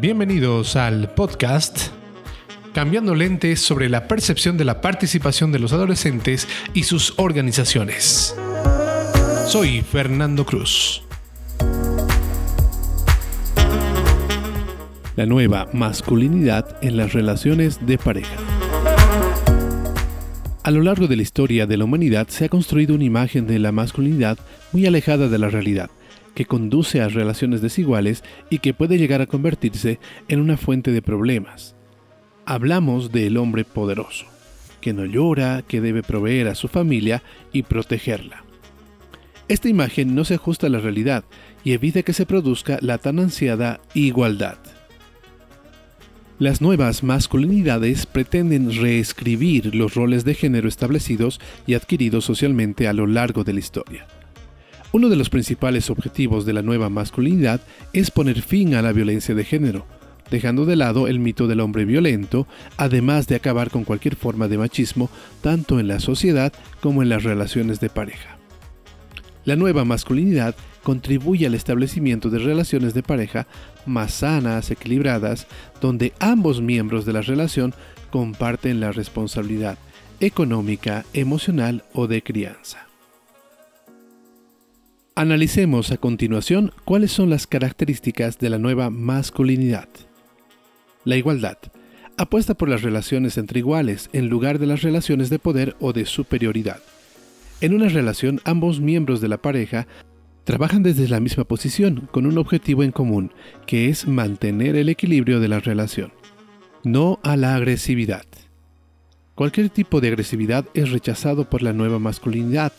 Bienvenidos 0.00 0.76
al 0.76 1.10
podcast 1.10 1.88
Cambiando 2.72 3.16
lentes 3.16 3.60
sobre 3.60 3.88
la 3.88 4.06
percepción 4.06 4.56
de 4.56 4.64
la 4.64 4.80
participación 4.80 5.50
de 5.50 5.58
los 5.58 5.72
adolescentes 5.72 6.46
y 6.72 6.84
sus 6.84 7.14
organizaciones. 7.16 8.36
Soy 9.48 9.82
Fernando 9.82 10.46
Cruz. 10.46 11.02
La 15.16 15.26
nueva 15.26 15.68
masculinidad 15.72 16.78
en 16.80 16.96
las 16.96 17.12
relaciones 17.12 17.84
de 17.84 17.98
pareja. 17.98 18.36
A 20.62 20.70
lo 20.70 20.82
largo 20.82 21.08
de 21.08 21.16
la 21.16 21.22
historia 21.22 21.66
de 21.66 21.76
la 21.76 21.84
humanidad 21.84 22.28
se 22.28 22.44
ha 22.44 22.48
construido 22.48 22.94
una 22.94 23.02
imagen 23.02 23.48
de 23.48 23.58
la 23.58 23.72
masculinidad 23.72 24.38
muy 24.70 24.86
alejada 24.86 25.26
de 25.26 25.38
la 25.38 25.48
realidad 25.48 25.90
que 26.38 26.46
conduce 26.46 27.00
a 27.00 27.08
relaciones 27.08 27.62
desiguales 27.62 28.22
y 28.48 28.60
que 28.60 28.72
puede 28.72 28.96
llegar 28.96 29.20
a 29.20 29.26
convertirse 29.26 29.98
en 30.28 30.38
una 30.38 30.56
fuente 30.56 30.92
de 30.92 31.02
problemas. 31.02 31.74
Hablamos 32.46 33.10
del 33.10 33.38
hombre 33.38 33.64
poderoso, 33.64 34.26
que 34.80 34.92
no 34.92 35.04
llora, 35.04 35.64
que 35.66 35.80
debe 35.80 36.04
proveer 36.04 36.46
a 36.46 36.54
su 36.54 36.68
familia 36.68 37.24
y 37.52 37.64
protegerla. 37.64 38.44
Esta 39.48 39.68
imagen 39.68 40.14
no 40.14 40.24
se 40.24 40.34
ajusta 40.34 40.68
a 40.68 40.70
la 40.70 40.78
realidad 40.78 41.24
y 41.64 41.72
evita 41.72 42.04
que 42.04 42.12
se 42.12 42.24
produzca 42.24 42.78
la 42.82 42.98
tan 42.98 43.18
ansiada 43.18 43.80
igualdad. 43.94 44.58
Las 46.38 46.60
nuevas 46.60 47.02
masculinidades 47.02 48.06
pretenden 48.06 48.76
reescribir 48.76 49.74
los 49.74 49.96
roles 49.96 50.24
de 50.24 50.34
género 50.34 50.68
establecidos 50.68 51.40
y 51.66 51.74
adquiridos 51.74 52.24
socialmente 52.24 52.86
a 52.86 52.92
lo 52.92 53.08
largo 53.08 53.42
de 53.42 53.54
la 53.54 53.58
historia. 53.58 54.06
Uno 54.90 55.10
de 55.10 55.16
los 55.16 55.28
principales 55.28 55.90
objetivos 55.90 56.46
de 56.46 56.54
la 56.54 56.62
nueva 56.62 56.88
masculinidad 56.88 57.60
es 57.92 58.10
poner 58.10 58.40
fin 58.40 58.74
a 58.74 58.80
la 58.80 58.92
violencia 58.92 59.34
de 59.34 59.44
género, 59.44 59.84
dejando 60.30 60.64
de 60.64 60.76
lado 60.76 61.08
el 61.08 61.18
mito 61.18 61.46
del 61.46 61.60
hombre 61.60 61.84
violento, 61.84 62.46
además 62.78 63.26
de 63.26 63.36
acabar 63.36 63.70
con 63.70 63.84
cualquier 63.84 64.16
forma 64.16 64.48
de 64.48 64.56
machismo 64.56 65.10
tanto 65.42 65.78
en 65.78 65.88
la 65.88 66.00
sociedad 66.00 66.54
como 66.80 67.02
en 67.02 67.10
las 67.10 67.22
relaciones 67.22 67.80
de 67.80 67.90
pareja. 67.90 68.38
La 69.44 69.56
nueva 69.56 69.84
masculinidad 69.84 70.54
contribuye 70.82 71.46
al 71.46 71.54
establecimiento 71.54 72.30
de 72.30 72.38
relaciones 72.38 72.94
de 72.94 73.02
pareja 73.02 73.46
más 73.84 74.14
sanas, 74.14 74.70
equilibradas, 74.70 75.46
donde 75.82 76.14
ambos 76.18 76.62
miembros 76.62 77.04
de 77.04 77.12
la 77.12 77.20
relación 77.20 77.74
comparten 78.10 78.80
la 78.80 78.92
responsabilidad 78.92 79.76
económica, 80.20 81.04
emocional 81.12 81.84
o 81.92 82.06
de 82.06 82.22
crianza. 82.22 82.87
Analicemos 85.18 85.90
a 85.90 85.96
continuación 85.96 86.70
cuáles 86.84 87.10
son 87.10 87.28
las 87.28 87.48
características 87.48 88.38
de 88.38 88.50
la 88.50 88.58
nueva 88.58 88.88
masculinidad. 88.88 89.88
La 91.02 91.16
igualdad. 91.16 91.58
Apuesta 92.16 92.54
por 92.54 92.68
las 92.68 92.82
relaciones 92.82 93.36
entre 93.36 93.58
iguales 93.58 94.10
en 94.12 94.28
lugar 94.28 94.60
de 94.60 94.66
las 94.66 94.82
relaciones 94.82 95.28
de 95.28 95.40
poder 95.40 95.74
o 95.80 95.92
de 95.92 96.06
superioridad. 96.06 96.78
En 97.60 97.74
una 97.74 97.88
relación, 97.88 98.40
ambos 98.44 98.78
miembros 98.78 99.20
de 99.20 99.26
la 99.26 99.38
pareja 99.38 99.88
trabajan 100.44 100.84
desde 100.84 101.08
la 101.08 101.18
misma 101.18 101.42
posición, 101.42 102.08
con 102.12 102.24
un 102.24 102.38
objetivo 102.38 102.84
en 102.84 102.92
común, 102.92 103.32
que 103.66 103.88
es 103.88 104.06
mantener 104.06 104.76
el 104.76 104.88
equilibrio 104.88 105.40
de 105.40 105.48
la 105.48 105.58
relación. 105.58 106.12
No 106.84 107.18
a 107.24 107.36
la 107.36 107.56
agresividad. 107.56 108.24
Cualquier 109.34 109.68
tipo 109.68 110.00
de 110.00 110.06
agresividad 110.06 110.66
es 110.74 110.92
rechazado 110.92 111.50
por 111.50 111.62
la 111.62 111.72
nueva 111.72 111.98
masculinidad, 111.98 112.72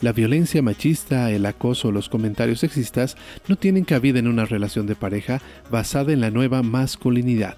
la 0.00 0.12
violencia 0.12 0.62
machista, 0.62 1.30
el 1.30 1.44
acoso 1.44 1.92
los 1.92 2.08
comentarios 2.08 2.60
sexistas 2.60 3.16
no 3.48 3.56
tienen 3.56 3.84
cabida 3.84 4.18
en 4.18 4.28
una 4.28 4.46
relación 4.46 4.86
de 4.86 4.96
pareja 4.96 5.42
basada 5.70 6.12
en 6.12 6.20
la 6.20 6.30
nueva 6.30 6.62
masculinidad. 6.62 7.56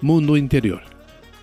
Mundo 0.00 0.36
interior. 0.36 0.82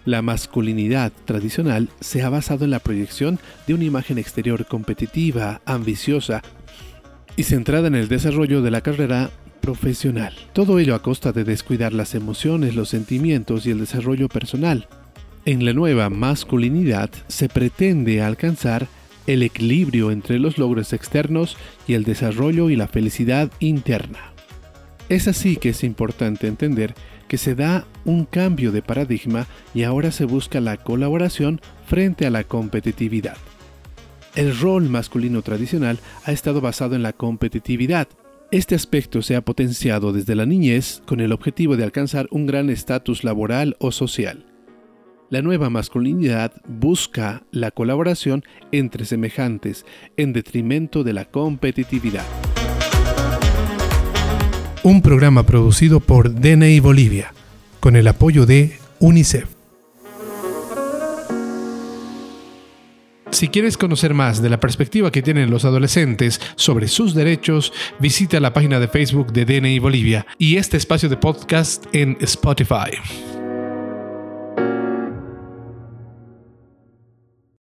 La 0.06 0.22
masculinidad 0.22 1.12
tradicional 1.26 1.90
se 2.00 2.24
ha 2.24 2.30
basado 2.30 2.64
en 2.66 2.72
la 2.72 2.80
proyección 2.80 3.38
de 3.68 3.74
una 3.74 3.84
imagen 3.84 4.18
exterior 4.18 4.66
competitiva, 4.66 5.62
ambiciosa 5.66 6.42
y 7.36 7.44
centrada 7.44 7.88
en 7.88 7.96
el 7.96 8.08
desarrollo 8.08 8.62
de 8.62 8.72
la 8.72 8.82
carrera 8.82 9.30
profesional. 9.60 10.34
Todo 10.54 10.80
ello 10.80 10.96
a 10.96 11.02
costa 11.02 11.32
de 11.32 11.44
descuidar 11.44 11.94
las 11.94 12.16
emociones, 12.16 12.76
los 12.76 12.90
sentimientos 12.90 13.66
y 13.66 13.72
el 13.72 13.80
desarrollo 13.80 14.30
personal. 14.30 14.88
En 15.46 15.66
la 15.66 15.74
nueva 15.74 16.10
masculinidad 16.10 17.10
se 17.28 17.50
pretende 17.50 18.22
alcanzar 18.22 18.88
el 19.30 19.44
equilibrio 19.44 20.10
entre 20.10 20.40
los 20.40 20.58
logros 20.58 20.92
externos 20.92 21.56
y 21.88 21.94
el 21.94 22.04
desarrollo 22.04 22.72
y 22.72 22.76
la 22.76 22.88
felicidad 22.88 23.52
interna. 23.60 24.34
Es 25.08 25.28
así 25.28 25.56
que 25.56 25.70
es 25.70 25.84
importante 25.84 26.48
entender 26.48 26.96
que 27.28 27.38
se 27.38 27.54
da 27.54 27.86
un 28.06 28.26
cambio 28.26 28.72
de 28.72 28.82
paradigma 28.82 29.46
y 29.76 29.84
ahora 29.84 30.12
se 30.12 30.26
busca 30.26 30.60
la 30.60 30.78
colaboración 30.78 31.62
frente 31.86 32.26
a 32.26 32.32
la 32.32 32.44
competitividad. 32.44 33.38
El 34.36 34.58
rol 34.60 34.90
masculino 34.90 35.44
tradicional 35.44 36.00
ha 36.26 36.32
estado 36.32 36.60
basado 36.60 36.96
en 36.96 37.04
la 37.04 37.14
competitividad. 37.14 38.08
Este 38.50 38.74
aspecto 38.74 39.22
se 39.22 39.36
ha 39.36 39.42
potenciado 39.42 40.12
desde 40.12 40.36
la 40.36 40.48
niñez 40.48 41.04
con 41.06 41.20
el 41.20 41.34
objetivo 41.34 41.78
de 41.78 41.84
alcanzar 41.84 42.28
un 42.32 42.48
gran 42.48 42.72
estatus 42.72 43.24
laboral 43.24 43.76
o 43.80 43.92
social. 43.92 44.49
La 45.30 45.44
nueva 45.44 45.70
masculinidad 45.70 46.54
busca 46.68 47.44
la 47.52 47.70
colaboración 47.70 48.44
entre 48.72 49.06
semejantes 49.06 49.86
en 50.18 50.34
detrimento 50.34 51.04
de 51.04 51.14
la 51.14 51.26
competitividad. 51.26 52.26
Un 54.82 55.04
programa 55.04 55.46
producido 55.46 56.00
por 56.00 56.34
DNI 56.34 56.80
Bolivia, 56.80 57.32
con 57.80 57.96
el 57.96 58.08
apoyo 58.08 58.48
de 58.48 58.80
UNICEF. 59.00 59.46
Si 63.30 63.50
quieres 63.50 63.78
conocer 63.78 64.16
más 64.16 64.42
de 64.42 64.50
la 64.50 64.60
perspectiva 64.60 65.12
que 65.12 65.22
tienen 65.22 65.52
los 65.52 65.64
adolescentes 65.64 66.42
sobre 66.56 66.88
sus 66.88 67.14
derechos, 67.14 67.72
visita 68.00 68.40
la 68.40 68.54
página 68.54 68.80
de 68.80 68.88
Facebook 68.88 69.32
de 69.32 69.46
DNI 69.46 69.78
Bolivia 69.78 70.26
y 70.40 70.58
este 70.58 70.78
espacio 70.78 71.08
de 71.08 71.18
podcast 71.18 71.86
en 71.94 72.18
Spotify. 72.20 73.39